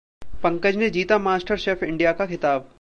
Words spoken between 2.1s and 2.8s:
का खिताब